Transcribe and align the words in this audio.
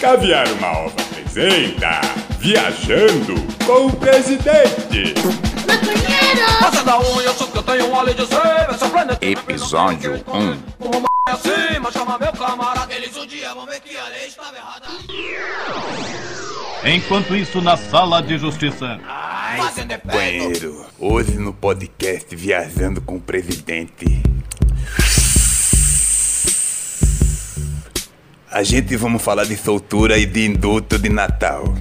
Caviar 0.00 0.50
uma 0.52 0.78
ova 0.78 0.94
apresenta 0.98 2.00
Viajando 2.38 3.34
com 3.66 3.88
o 3.88 3.96
Presidente. 3.96 5.12
Passa 6.58 6.82
da 6.82 6.98
unha, 6.98 7.26
eu 7.26 7.34
sou 7.34 7.46
que 7.48 7.58
eu 7.58 7.62
tenho 7.62 7.92
óleo 7.92 8.14
de 8.14 8.26
ser, 8.26 8.70
essa 8.70 8.88
planeta. 8.88 9.18
Episódio 9.22 10.24
1 10.26 10.86
Uma 10.86 10.96
m 10.96 11.06
acima, 11.26 11.92
chama 11.92 12.18
meu 12.18 12.32
camarada. 12.32 12.94
Eles 12.94 13.14
um 13.14 13.26
dia 13.26 13.52
vão 13.52 13.66
ver 13.66 13.78
que 13.80 13.94
a 13.94 14.08
lei 14.08 14.26
estava 14.26 14.56
errada. 14.56 14.86
Enquanto 16.82 17.36
isso, 17.36 17.60
na 17.60 17.76
sala 17.76 18.22
de 18.22 18.38
justiça. 18.38 18.98
Fazendo 19.58 19.90
efeito. 19.90 20.16
Banheiro. 20.16 20.86
Hoje 20.98 21.32
no 21.32 21.52
podcast 21.52 22.34
Viajando 22.34 23.02
com 23.02 23.16
o 23.16 23.20
Presidente. 23.20 24.22
A 28.50 28.62
gente 28.62 28.96
vamos 28.96 29.22
falar 29.22 29.44
de 29.46 29.56
soltura 29.56 30.18
e 30.18 30.26
de 30.26 30.44
indulto 30.46 30.98
de 30.98 31.08
Natal. 31.08 31.72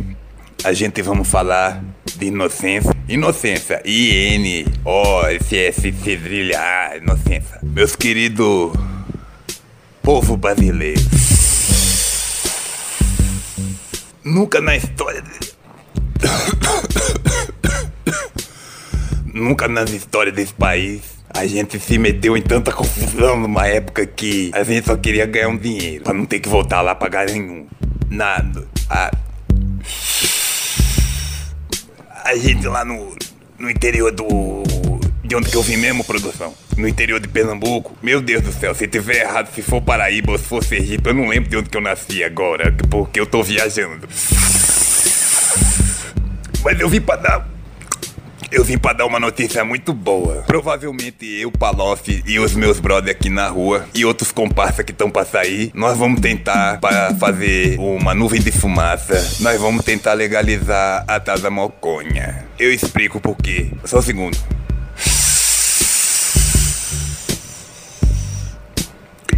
A 0.64 0.72
gente 0.74 1.02
vamos 1.02 1.28
falar 1.28 1.84
de 2.16 2.28
inocência. 2.28 2.96
Inocência. 3.08 3.82
I-N-O-S-S 3.86 5.82
cedrilha 6.04 6.60
A. 6.60 6.98
Inocência. 6.98 7.60
Meus 7.64 7.96
queridos 7.96 8.72
povo 10.04 10.38
brasileiro. 10.38 11.02
Nunca 14.24 14.62
na 14.62 14.76
história. 14.76 15.22
de- 15.24 15.50
Nunca 19.34 19.68
nas 19.68 19.90
histórias 19.92 20.36
desse 20.36 20.54
país 20.54 21.02
a 21.40 21.48
gente 21.48 21.80
se 21.80 21.98
meteu 21.98 22.36
em 22.36 22.42
tanta 22.42 22.70
confusão 22.70 23.40
numa 23.40 23.66
época 23.66 24.06
que 24.06 24.52
a 24.54 24.62
gente 24.62 24.86
só 24.86 24.98
queria 24.98 25.26
ganhar 25.26 25.48
um 25.48 25.56
dinheiro 25.56 26.04
pra 26.04 26.14
não 26.14 26.26
ter 26.26 26.42
que 26.42 26.50
voltar 26.50 26.82
lá 26.82 26.94
pagar 26.94 27.28
nenhum. 27.28 27.66
Nada. 28.10 28.68
A, 28.90 29.10
a 32.26 32.36
gente 32.36 32.68
lá 32.68 32.84
no, 32.84 33.16
no 33.58 33.70
interior 33.70 34.12
do. 34.12 34.64
De 35.24 35.36
onde 35.36 35.50
que 35.50 35.56
eu 35.56 35.64
vim 35.64 35.78
mesmo, 35.78 36.04
produção? 36.04 36.54
No 36.76 36.88
interior 36.88 37.22
de 37.22 37.28
Pernambuco. 37.30 37.96
Meu 38.04 38.22
Deus 38.22 38.44
do 38.44 38.52
céu, 38.52 38.76
se 38.76 38.86
tiver 38.88 39.22
errado, 39.22 39.54
se 39.54 39.62
for 39.62 39.82
Paraíba 39.82 40.34
ou 40.34 40.38
se 40.38 40.44
for 40.44 40.62
Sergipe, 40.62 41.08
eu 41.08 41.14
não 41.14 41.30
lembro 41.30 41.50
de 41.50 41.56
onde 41.56 41.70
que 41.70 41.78
eu 41.78 41.82
nasci 41.82 42.22
agora, 42.22 42.76
porque 42.90 43.18
eu 43.18 43.26
tô 43.26 43.42
viajando. 43.44 44.10
Mas 46.66 46.80
eu 46.82 46.90
vim 46.90 47.00
pra 47.00 47.16
dar. 47.16 47.59
Eu 48.52 48.64
vim 48.64 48.80
pra 48.80 48.94
dar 48.94 49.06
uma 49.06 49.20
notícia 49.20 49.64
muito 49.64 49.94
boa. 49.94 50.44
Provavelmente 50.48 51.24
eu, 51.40 51.52
Palof 51.52 52.24
e 52.26 52.40
os 52.40 52.56
meus 52.56 52.80
brothers 52.80 53.16
aqui 53.16 53.30
na 53.30 53.48
rua 53.48 53.88
e 53.94 54.04
outros 54.04 54.32
comparsas 54.32 54.84
que 54.84 54.92
estão 54.92 55.12
pra 55.12 55.24
sair, 55.24 55.72
nós 55.76 55.96
vamos 55.96 56.20
tentar 56.20 56.80
para 56.80 57.14
fazer 57.16 57.78
uma 57.78 58.16
nuvem 58.16 58.42
de 58.42 58.52
fumaça. 58.52 59.14
Nós 59.40 59.62
vamos 59.62 59.86
tentar 59.86 60.14
legalizar 60.14 61.06
a 61.08 61.20
tal 61.20 61.38
da 61.38 61.52
maconha. 61.52 62.46
Eu 62.58 62.74
explico 62.74 63.20
por 63.20 63.38
quê. 63.38 63.70
Só 63.86 64.00
um 64.00 64.02
segundo. 64.02 64.38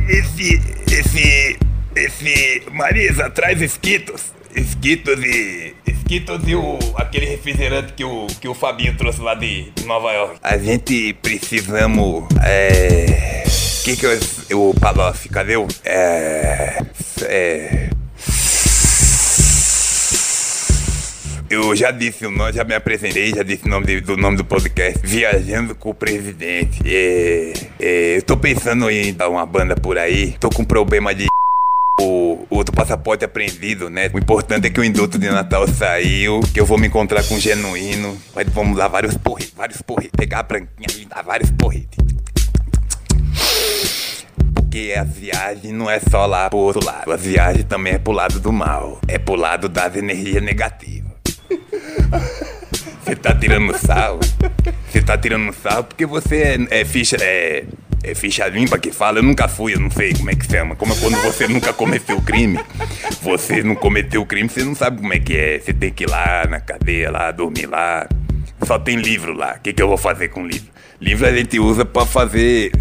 Esse, 0.07 0.61
esse, 0.89 1.59
esse, 1.97 2.63
Marisa, 2.71 3.29
traz 3.29 3.61
esquitos. 3.61 4.33
Esquitos 4.55 5.21
e, 5.21 5.75
o, 6.55 6.79
aquele 6.95 7.25
refrigerante 7.25 7.93
que 7.93 8.03
o, 8.03 8.27
que 8.39 8.47
o 8.47 8.53
Fabinho 8.53 8.95
trouxe 8.97 9.21
lá 9.21 9.33
de 9.35 9.71
Nova 9.85 10.11
York. 10.11 10.37
A 10.43 10.57
gente 10.57 11.13
precisamos, 11.21 12.25
é... 12.43 13.43
Que 13.83 13.95
que 13.95 14.05
eu, 14.05 14.19
o 14.59 14.73
Palof, 14.79 15.27
cadê 15.29 15.55
o... 15.57 15.67
É... 15.85 16.83
É... 17.23 17.89
Eu 21.49 21.75
já 21.75 21.91
disse 21.91 22.25
o 22.25 22.31
nome, 22.31 22.53
já 22.53 22.63
me 22.63 22.73
apresentei, 22.73 23.33
já 23.33 23.43
disse 23.43 23.65
o 23.65 23.69
nome 23.69 23.85
de- 23.85 23.99
do 23.99 24.15
nome 24.15 24.37
do 24.37 24.45
podcast, 24.45 24.99
Viajando 25.03 25.75
com 25.75 25.89
o 25.89 25.93
Presidente. 25.93 26.79
É, 26.85 27.51
é, 27.77 28.17
eu 28.17 28.21
tô 28.21 28.37
pensando 28.37 28.89
em 28.89 29.13
dar 29.13 29.27
uma 29.27 29.45
banda 29.45 29.75
por 29.75 29.97
aí, 29.97 30.33
tô 30.39 30.49
com 30.49 30.63
problema 30.63 31.13
de 31.13 31.25
outro 32.61 32.75
passaporte 32.75 33.25
apreendido, 33.25 33.89
né? 33.89 34.09
O 34.13 34.17
importante 34.17 34.67
é 34.67 34.69
que 34.69 34.79
o 34.79 34.83
indulto 34.83 35.17
de 35.17 35.29
Natal 35.29 35.67
saiu, 35.67 36.39
que 36.53 36.59
eu 36.59 36.65
vou 36.65 36.77
me 36.77 36.87
encontrar 36.87 37.23
com 37.23 37.35
o 37.35 37.39
genuíno. 37.39 38.17
Mas 38.33 38.47
vamos 38.49 38.77
dar 38.77 38.87
vários 38.87 39.17
porretes, 39.17 39.53
vários 39.55 39.81
porretes. 39.81 40.11
Pegar 40.15 40.39
a 40.39 40.43
branquinha 40.43 40.87
e 40.97 41.05
dar 41.05 41.23
vários 41.23 41.51
porretes. 41.51 41.97
Porque 44.53 44.93
a 44.97 45.03
viagem 45.03 45.73
não 45.73 45.89
é 45.89 45.99
só 45.99 46.25
lá 46.25 46.49
pro 46.49 46.59
outro 46.59 46.85
lado. 46.85 47.11
A 47.11 47.17
viagem 47.17 47.63
também 47.63 47.93
é 47.93 47.99
pro 47.99 48.13
lado 48.13 48.39
do 48.39 48.51
mal. 48.51 48.99
É 49.07 49.17
pro 49.17 49.35
lado 49.35 49.67
das 49.67 49.95
energias 49.95 50.41
negativas. 50.43 51.11
Você 53.03 53.15
tá 53.15 53.33
tirando 53.33 53.75
sal? 53.77 54.19
Você 54.87 55.01
tá 55.01 55.17
tirando 55.17 55.51
sal 55.53 55.83
porque 55.83 56.05
você 56.05 56.57
é, 56.69 56.81
é 56.81 56.85
ficha. 56.85 57.17
É, 57.19 57.65
é 58.03 58.15
ficha 58.15 58.47
limpa 58.47 58.77
que 58.79 58.91
fala? 58.91 59.19
Eu 59.19 59.23
nunca 59.23 59.47
fui, 59.47 59.73
eu 59.75 59.79
não 59.79 59.91
sei 59.91 60.13
como 60.13 60.29
é 60.31 60.35
que 60.35 60.49
chama. 60.49 60.75
Como 60.75 60.93
é 60.93 60.95
quando 60.97 61.21
você 61.21 61.47
nunca 61.47 61.71
cometeu 61.73 62.21
crime. 62.21 62.59
Você 63.21 63.61
não 63.63 63.75
cometeu 63.75 64.25
crime, 64.25 64.49
você 64.49 64.63
não 64.63 64.73
sabe 64.75 64.97
como 65.01 65.13
é 65.13 65.19
que 65.19 65.35
é. 65.37 65.59
Você 65.59 65.73
tem 65.73 65.91
que 65.91 66.03
ir 66.05 66.09
lá 66.09 66.45
na 66.49 66.59
cadeia, 66.59 67.11
lá, 67.11 67.31
dormir 67.31 67.67
lá. 67.67 68.07
Só 68.65 68.77
tem 68.79 68.95
livro 68.97 69.33
lá. 69.33 69.55
O 69.57 69.61
que, 69.61 69.73
que 69.73 69.81
eu 69.81 69.87
vou 69.87 69.97
fazer 69.97 70.29
com 70.29 70.45
livro? 70.45 70.69
Livro 70.99 71.25
a 71.27 71.31
gente 71.35 71.59
usa 71.59 71.83
pra 71.85 72.05
fazer. 72.05 72.71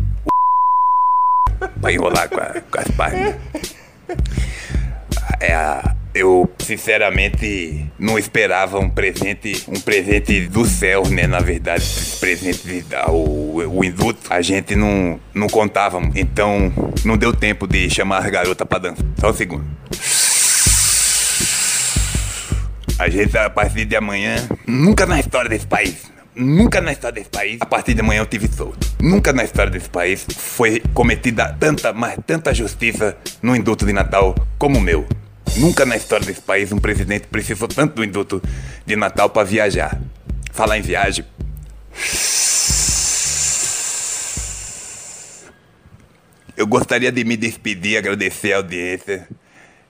o 1.60 1.68
pra 1.80 1.92
enrolar 1.92 2.28
com, 2.28 2.38
a- 2.40 2.60
com 2.70 2.78
as 2.80 2.88
páginas. 2.96 3.34
É, 5.40 5.54
a- 5.54 5.89
eu 6.14 6.50
sinceramente 6.58 7.86
não 7.98 8.18
esperava 8.18 8.78
um 8.78 8.90
presente, 8.90 9.64
um 9.68 9.80
presente 9.80 10.46
do 10.48 10.64
céu, 10.64 11.06
né? 11.08 11.26
Na 11.26 11.40
verdade, 11.40 11.82
esse 11.82 12.16
presente 12.18 12.84
o, 13.08 13.78
o 13.78 13.84
indulto, 13.84 14.20
a 14.28 14.40
gente 14.42 14.74
não, 14.74 15.20
não 15.32 15.46
contava, 15.46 16.00
então 16.14 16.72
não 17.04 17.16
deu 17.16 17.32
tempo 17.32 17.66
de 17.66 17.88
chamar 17.88 18.18
as 18.18 18.30
garotas 18.30 18.66
pra 18.66 18.78
dançar. 18.78 19.04
Só 19.18 19.30
um 19.30 19.34
segundo. 19.34 19.64
A 22.98 23.08
gente, 23.08 23.36
a 23.38 23.48
partir 23.48 23.86
de 23.86 23.96
amanhã, 23.96 24.36
nunca 24.66 25.06
na 25.06 25.18
história 25.18 25.48
desse 25.48 25.66
país, 25.66 26.10
nunca 26.34 26.80
na 26.80 26.92
história 26.92 27.14
desse 27.14 27.30
país, 27.30 27.58
a 27.60 27.66
partir 27.66 27.94
de 27.94 28.00
amanhã 28.00 28.20
eu 28.20 28.26
tive 28.26 28.46
solto. 28.48 28.86
Nunca 29.00 29.32
na 29.32 29.42
história 29.42 29.70
desse 29.70 29.88
país 29.88 30.26
foi 30.36 30.82
cometida 30.92 31.56
tanta, 31.58 31.92
mas 31.92 32.18
tanta 32.26 32.52
justiça 32.52 33.16
no 33.42 33.56
indulto 33.56 33.86
de 33.86 33.92
Natal 33.92 34.34
como 34.58 34.78
o 34.78 34.80
meu. 34.80 35.06
Nunca 35.60 35.84
na 35.84 35.94
história 35.94 36.24
desse 36.24 36.40
país 36.40 36.72
um 36.72 36.78
presidente 36.78 37.26
precisou 37.26 37.68
tanto 37.68 37.96
do 37.96 38.02
indulto 38.02 38.40
de 38.86 38.96
Natal 38.96 39.28
para 39.28 39.44
viajar. 39.44 40.00
Falar 40.52 40.78
em 40.78 40.80
viagem. 40.80 41.22
Eu 46.56 46.66
gostaria 46.66 47.12
de 47.12 47.24
me 47.24 47.36
despedir, 47.36 47.98
agradecer 47.98 48.54
a 48.54 48.56
audiência 48.56 49.28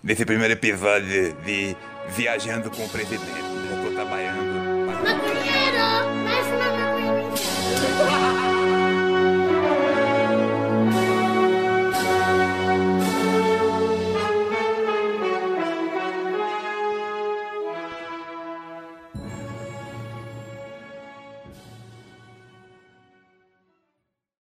desse 0.02 0.24
primeiro 0.24 0.54
episódio 0.54 1.36
de 1.44 1.76
Viajando 2.16 2.68
com 2.70 2.84
o 2.84 2.88
Presidente. 2.88 3.22
Eu 3.70 3.84
tô 3.84 3.94
trabalhando. 3.94 5.59